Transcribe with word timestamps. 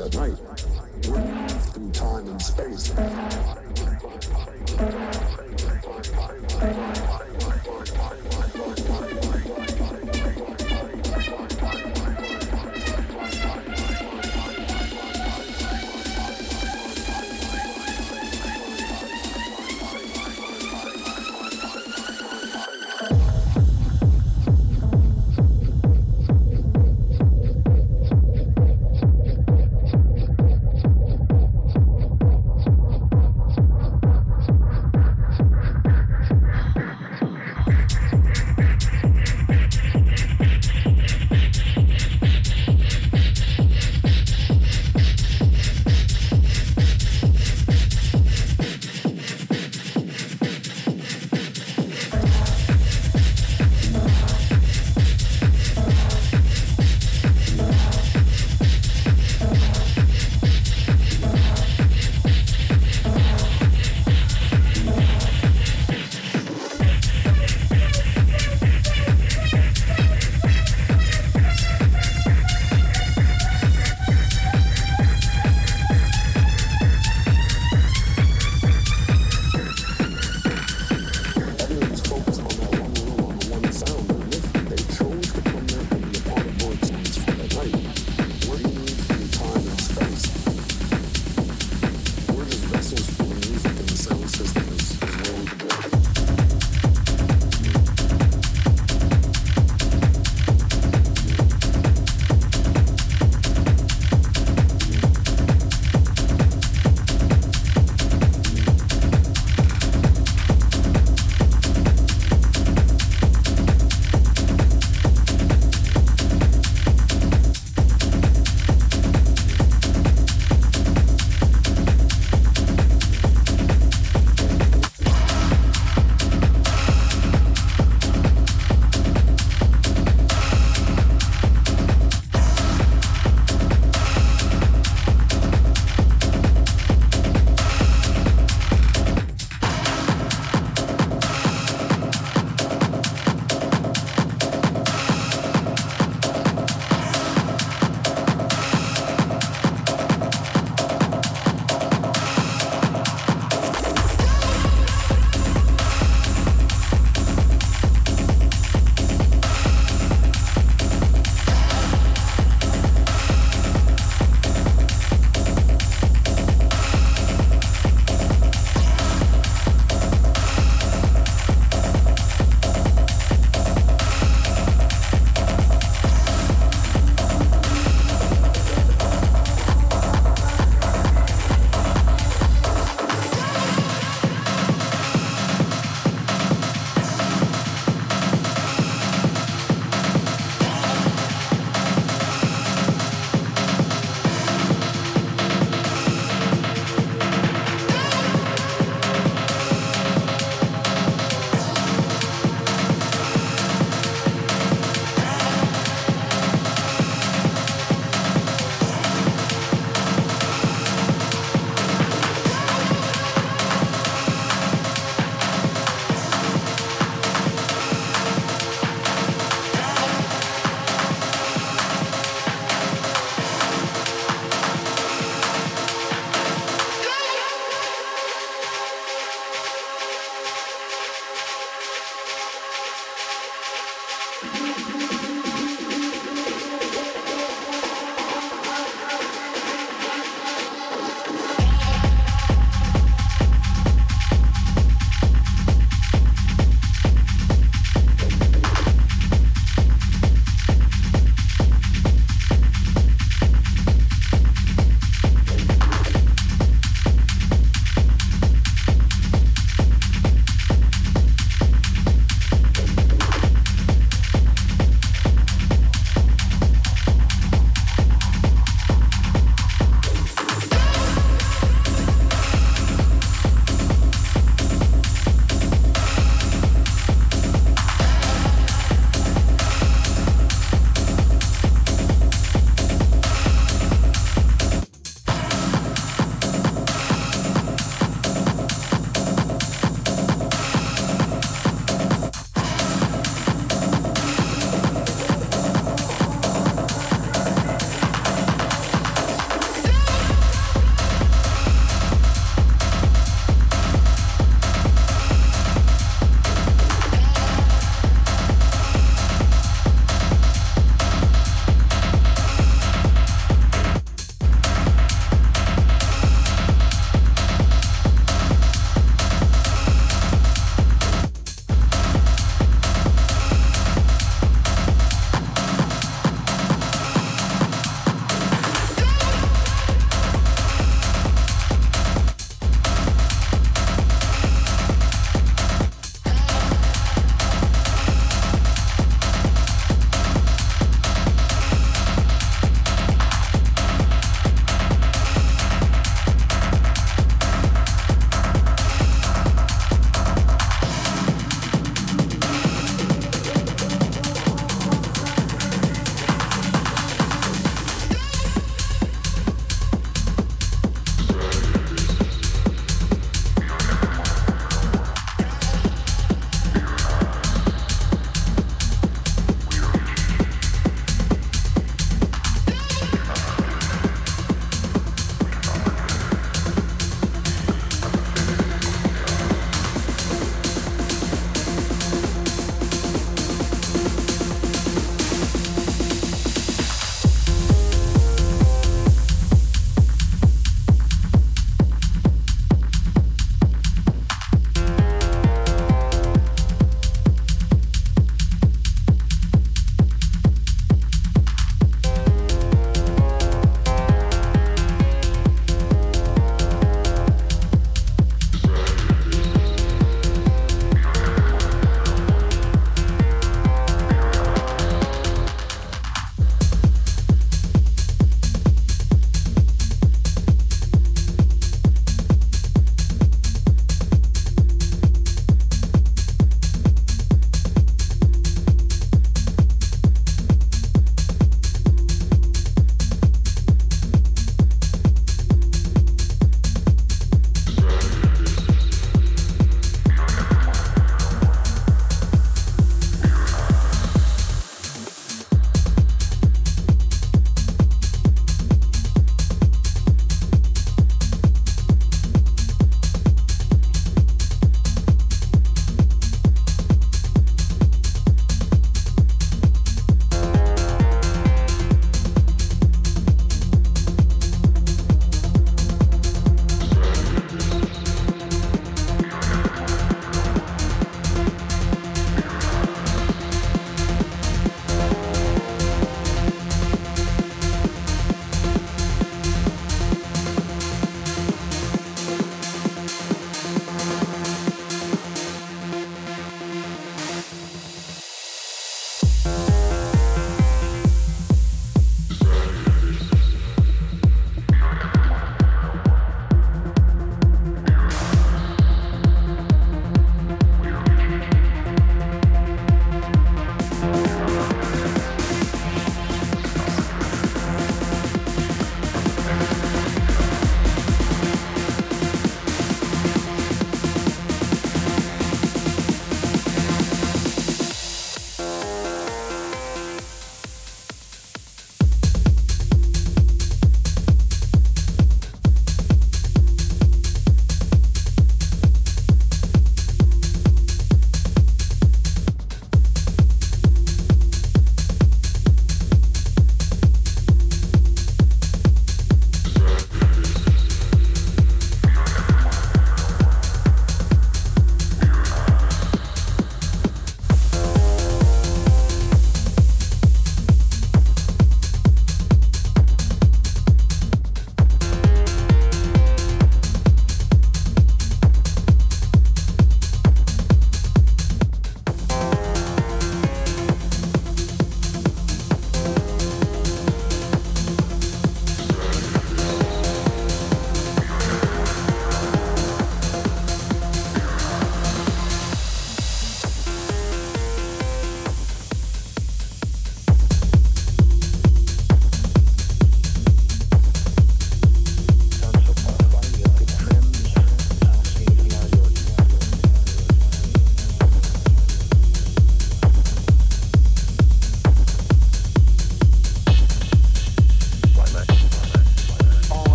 that 0.00 0.14
night. 0.14 0.38
Move 1.08 1.62
through 1.74 1.90
time 1.90 2.26
and 2.28 2.40
space. 2.40 3.29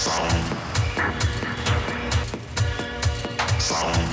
Sound. 0.00 0.32
Sound. 3.60 4.09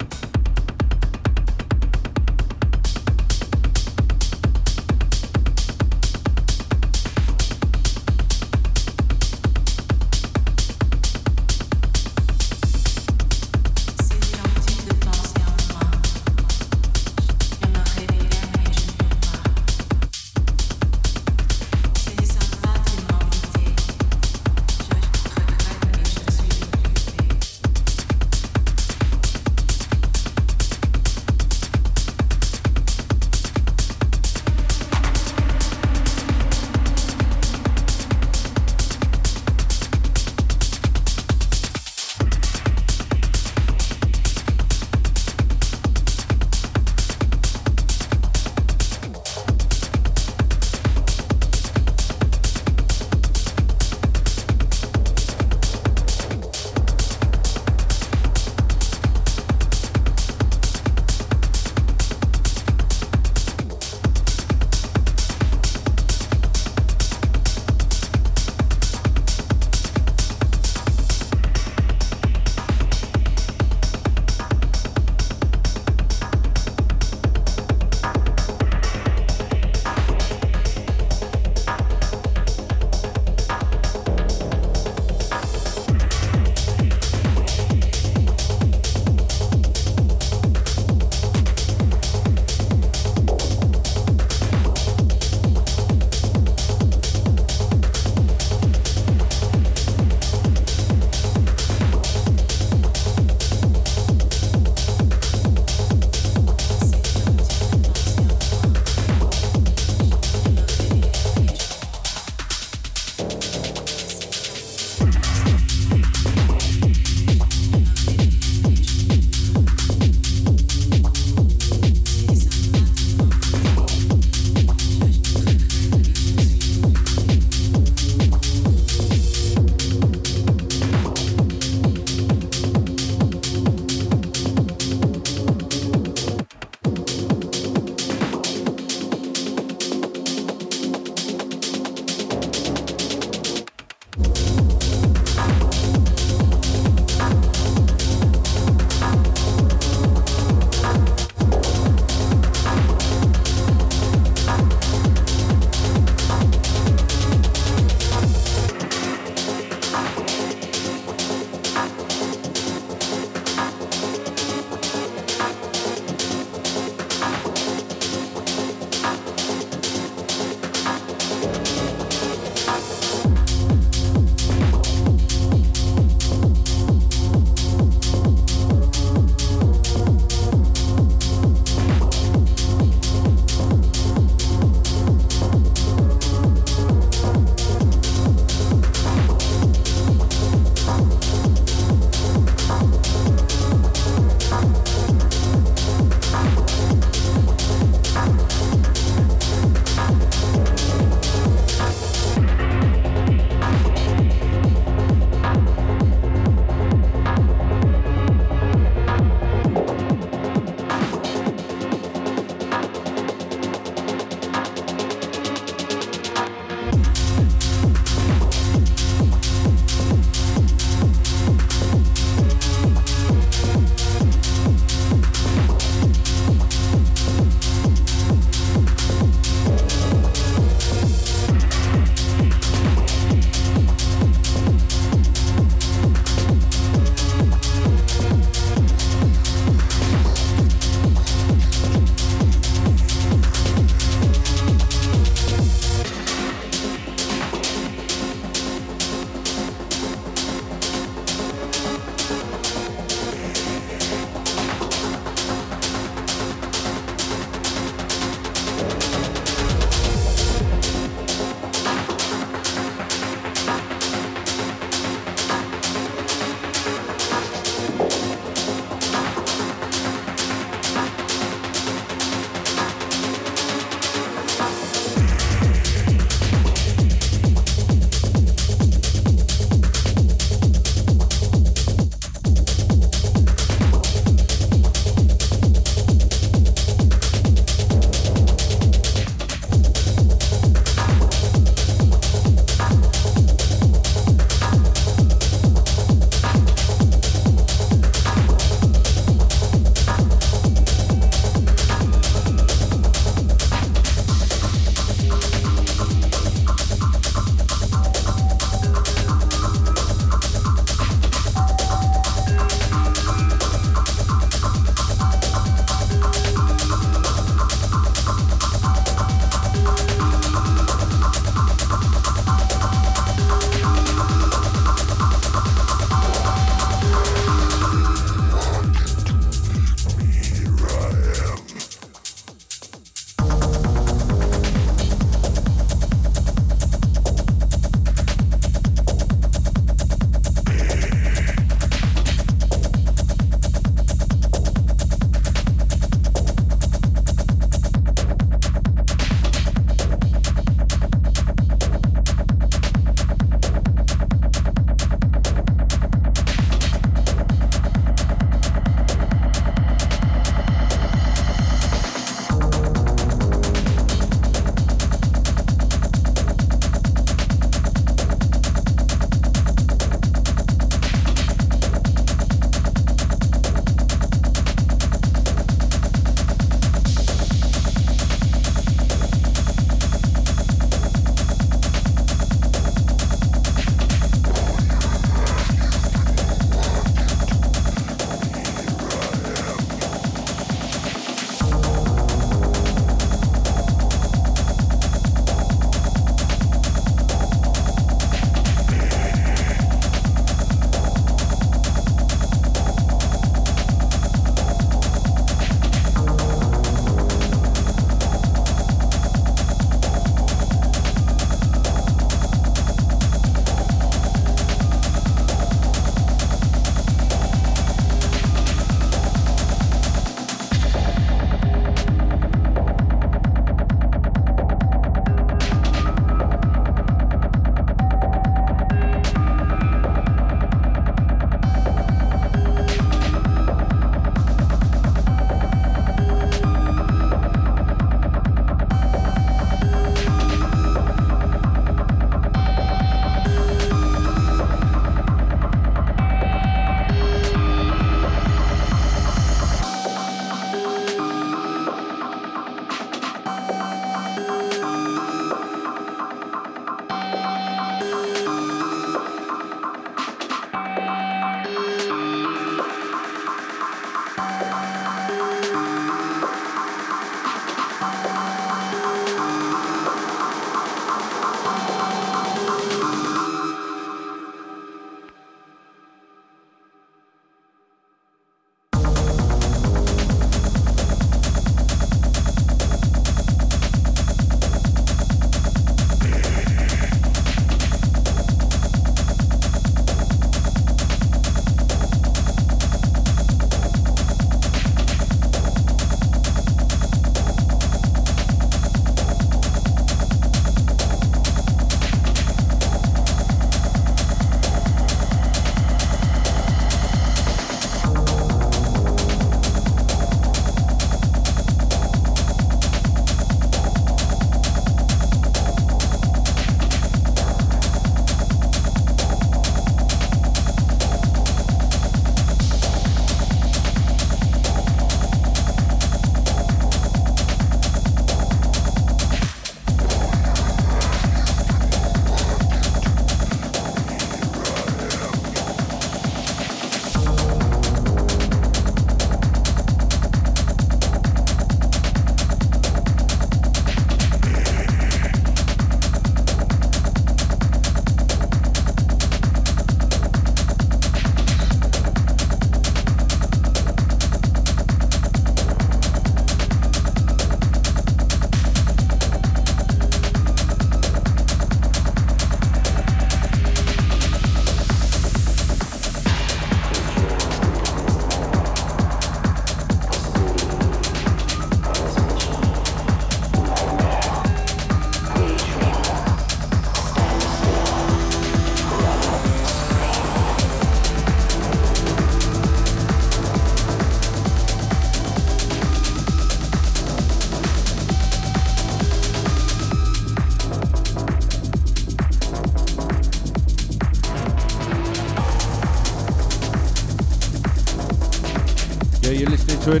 To 599.88 600.00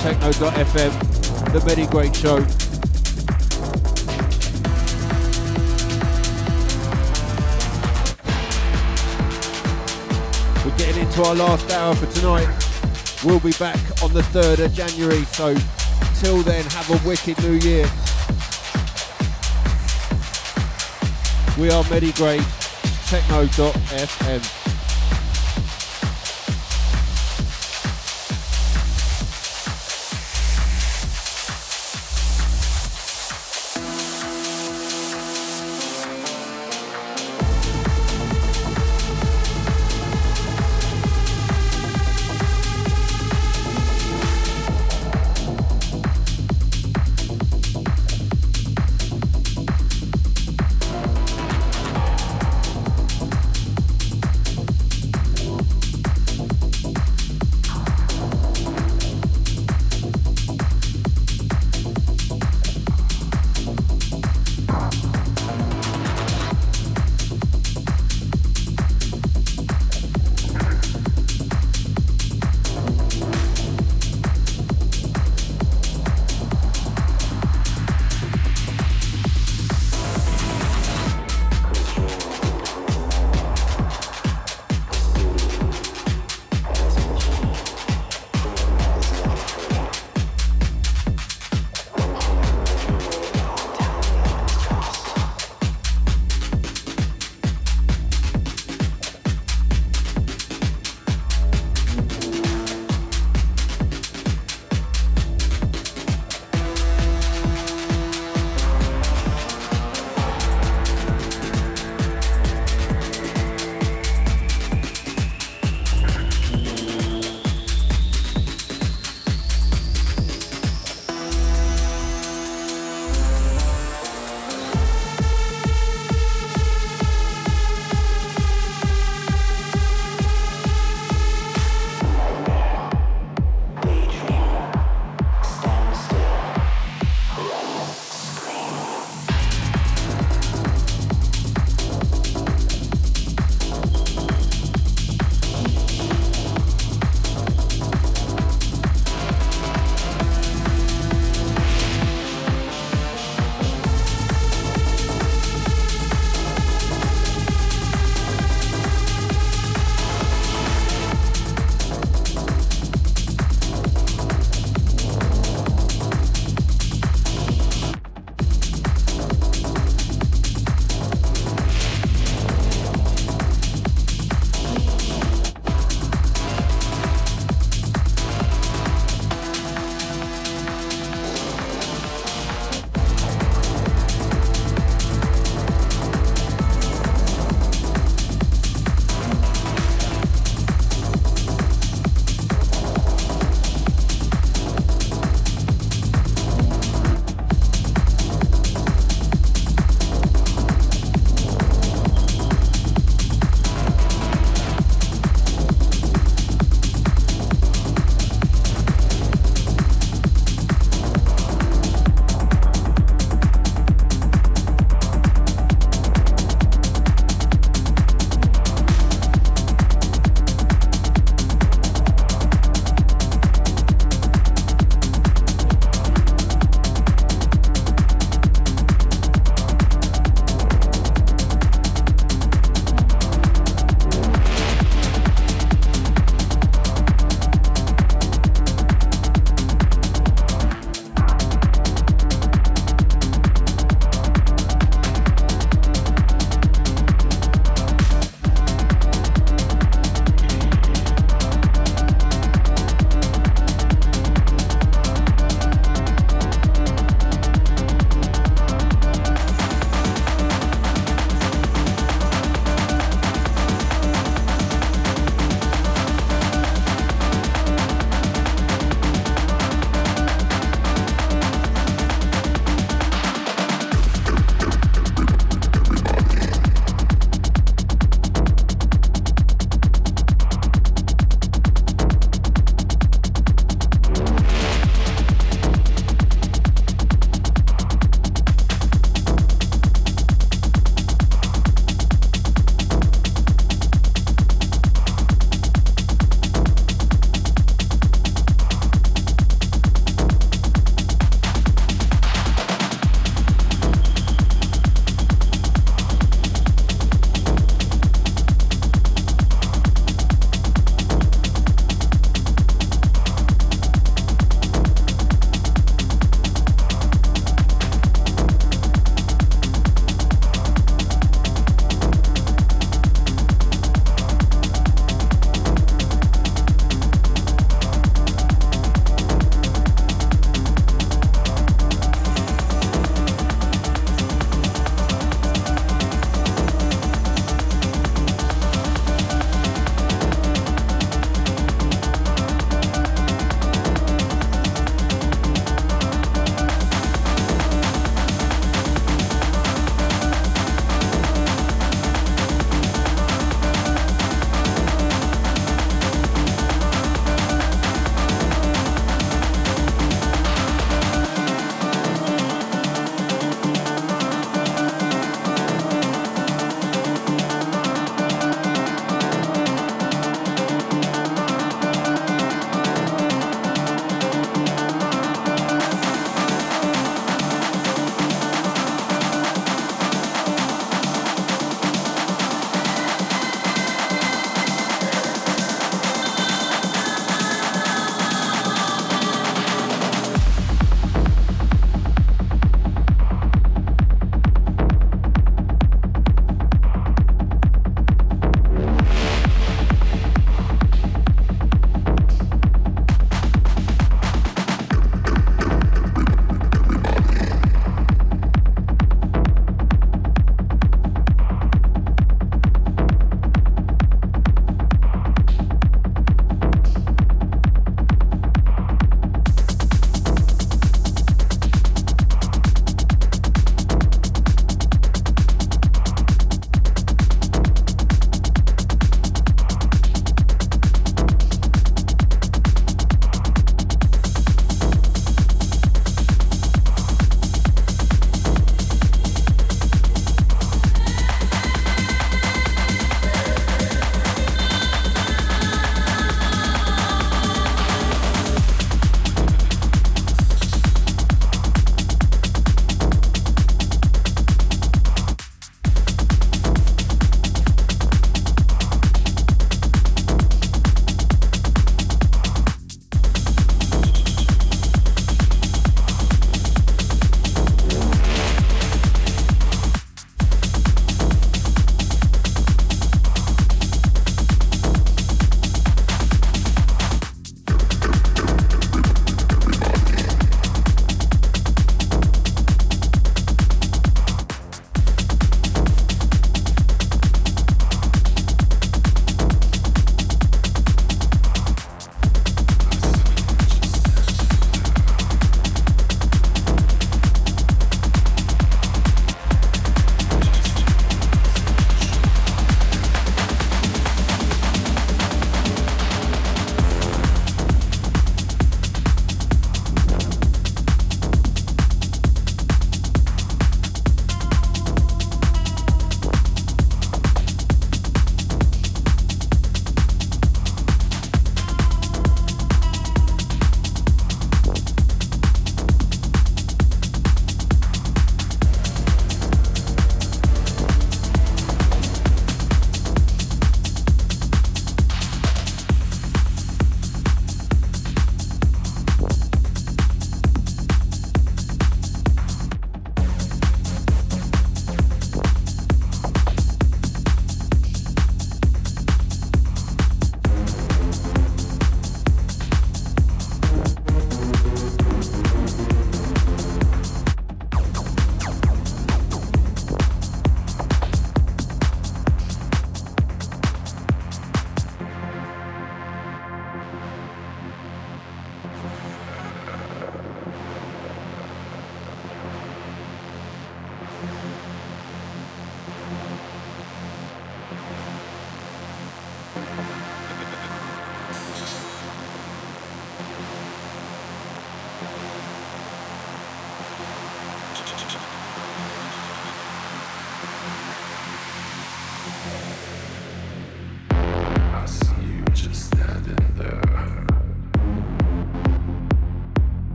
Techno.fm, 0.00 0.92
the 1.52 1.60
Medigrade 1.60 2.14
Show. 2.14 2.36
We're 10.64 10.78
getting 10.78 11.02
into 11.02 11.22
our 11.22 11.34
last 11.34 11.70
hour 11.70 11.94
for 11.94 12.06
tonight. 12.18 12.48
We'll 13.24 13.40
be 13.40 13.52
back 13.58 13.78
on 14.02 14.14
the 14.14 14.22
3rd 14.22 14.64
of 14.64 14.72
January, 14.72 15.24
so 15.24 15.54
till 16.20 16.42
then, 16.42 16.64
have 16.70 16.88
a 16.88 17.06
wicked 17.06 17.38
new 17.42 17.58
year. 17.58 17.84
We 21.58 21.70
are 21.70 21.84
Medigrade, 21.84 22.42
Techno.fm. 23.10 24.53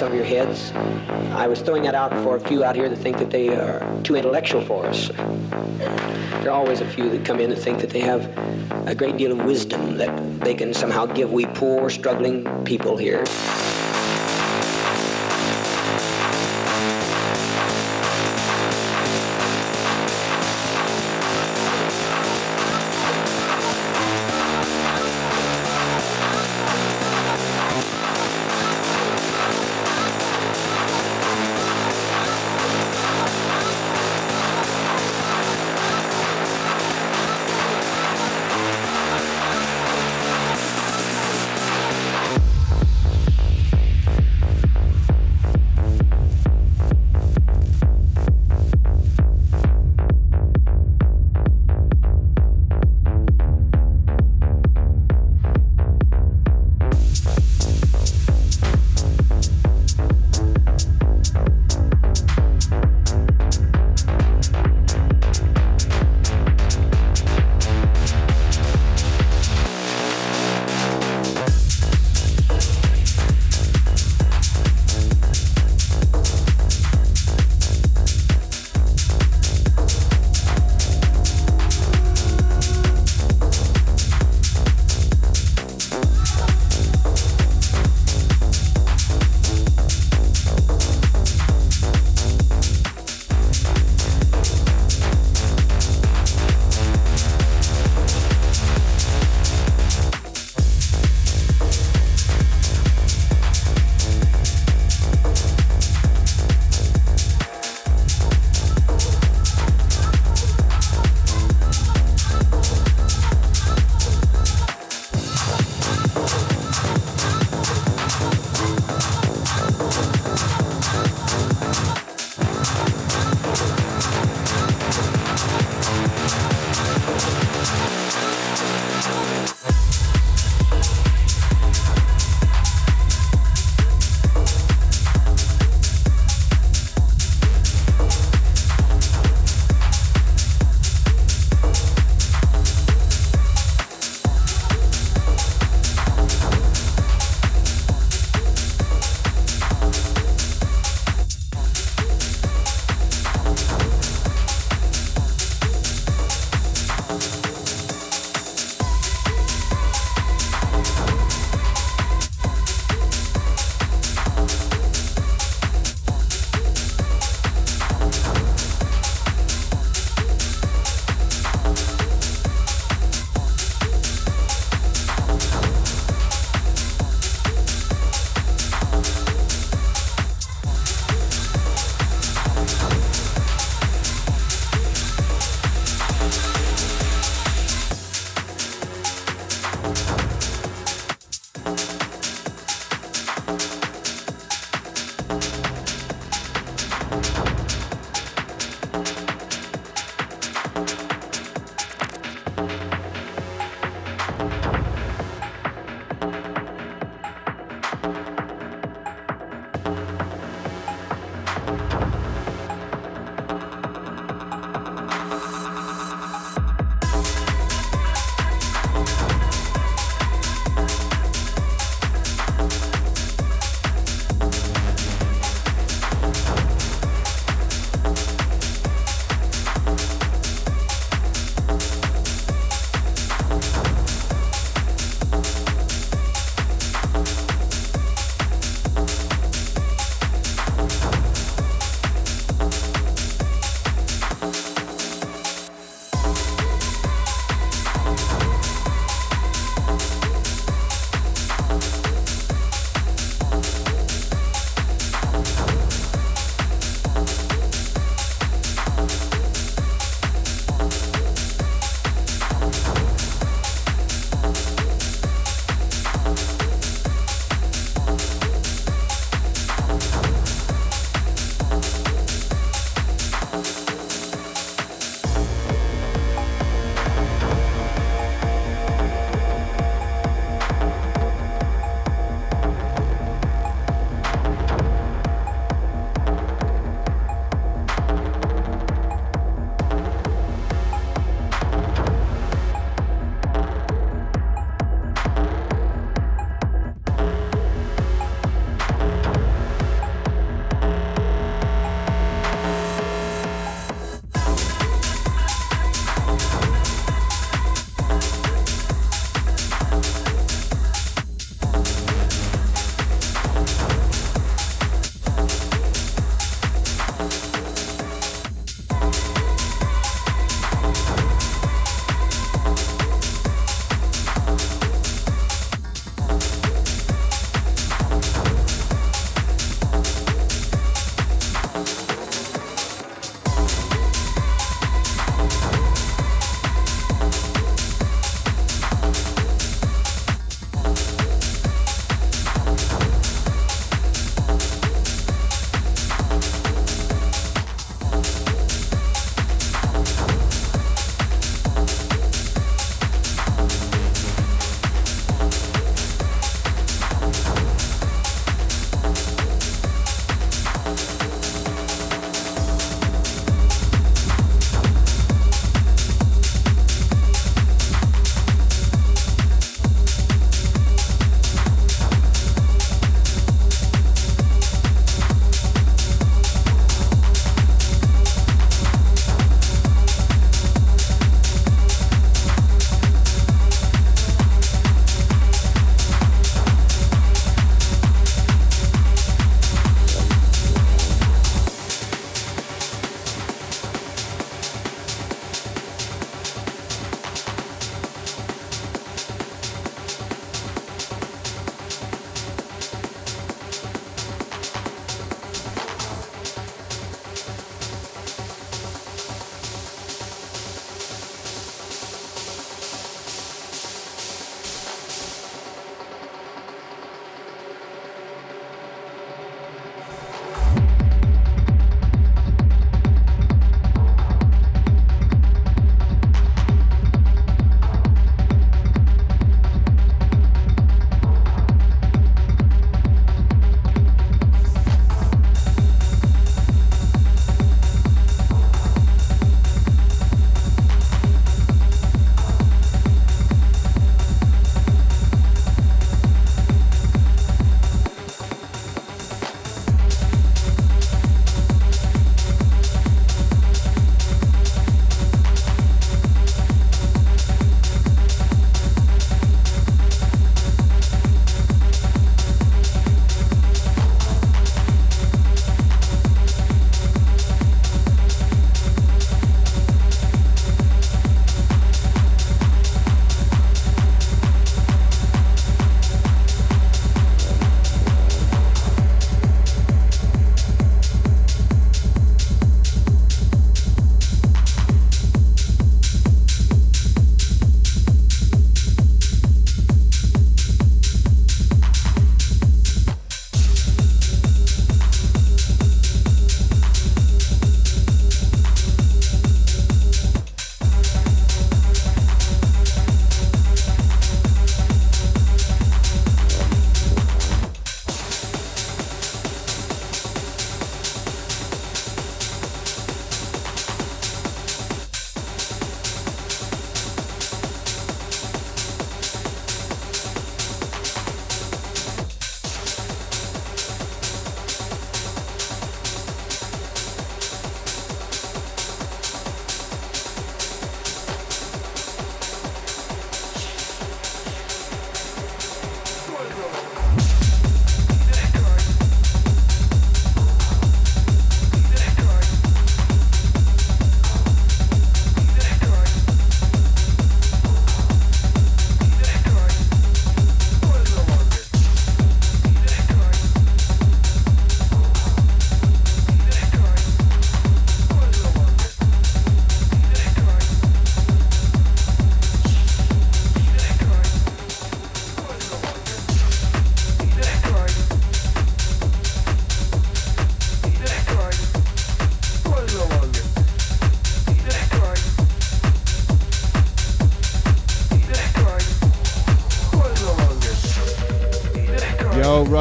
some 0.00 0.12
of 0.12 0.16
your 0.16 0.24
heads. 0.24 0.72
I 1.32 1.46
was 1.46 1.60
throwing 1.60 1.82
that 1.82 1.94
out 1.94 2.10
for 2.24 2.36
a 2.36 2.40
few 2.40 2.64
out 2.64 2.74
here 2.74 2.88
that 2.88 2.96
think 2.96 3.18
that 3.18 3.28
they 3.28 3.50
are 3.50 3.80
too 4.02 4.16
intellectual 4.16 4.62
for 4.62 4.86
us. 4.86 5.08
There 5.08 6.50
are 6.50 6.58
always 6.58 6.80
a 6.80 6.88
few 6.88 7.10
that 7.10 7.26
come 7.26 7.38
in 7.38 7.52
and 7.52 7.60
think 7.60 7.80
that 7.80 7.90
they 7.90 8.00
have 8.00 8.24
a 8.86 8.94
great 8.94 9.18
deal 9.18 9.30
of 9.30 9.44
wisdom 9.44 9.98
that 9.98 10.40
they 10.40 10.54
can 10.54 10.72
somehow 10.72 11.04
give 11.04 11.30
we 11.30 11.44
poor, 11.44 11.90
struggling 11.90 12.46
people 12.64 12.96
here. 12.96 13.24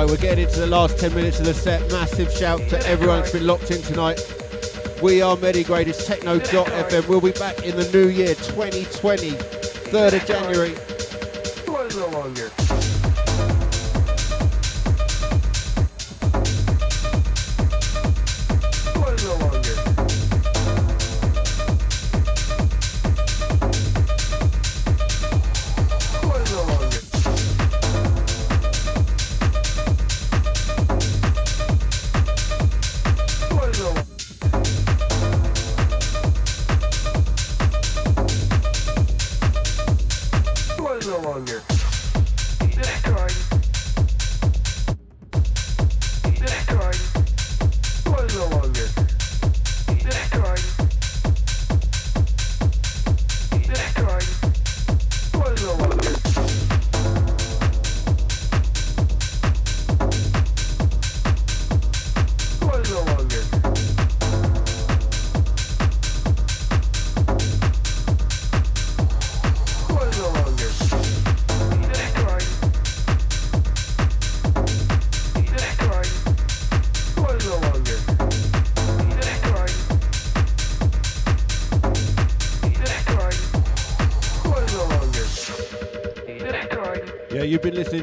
We're 0.09 0.17
getting 0.17 0.45
into 0.45 0.59
the 0.59 0.67
last 0.67 0.97
10 0.97 1.13
minutes 1.13 1.39
of 1.39 1.45
the 1.45 1.53
set. 1.53 1.81
Massive 1.91 2.31
shout 2.31 2.59
to 2.69 2.79
everyone 2.87 3.19
that's 3.19 3.31
been 3.31 3.45
locked 3.45 3.69
in 3.69 3.81
tonight. 3.81 4.19
We 5.03 5.21
are 5.21 5.37
Medigrade, 5.37 5.87
it's 5.87 6.05
techno.fm. 6.05 7.07
We'll 7.07 7.21
be 7.21 7.31
back 7.31 7.63
in 7.63 7.75
the 7.75 7.87
new 7.91 8.07
year 8.07 8.33
2020, 8.33 9.31
3rd 9.31 10.13
of 10.13 10.25
January. 10.25 10.88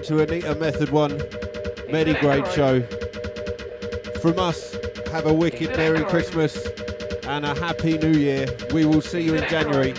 To 0.06 0.20
Anita 0.20 0.54
Method 0.54 0.90
1 0.90 1.18
Medigrade 1.90 2.54
show. 2.54 2.80
From 4.20 4.38
us, 4.38 4.76
have 5.10 5.26
a 5.26 5.34
wicked 5.34 5.76
Merry 5.76 6.04
Christmas 6.04 6.64
and 7.24 7.44
a 7.44 7.52
Happy 7.56 7.98
New 7.98 8.12
Year. 8.12 8.46
We 8.72 8.84
will 8.84 9.00
see 9.00 9.18
you 9.18 9.34
in 9.34 9.48
January. 9.48 9.94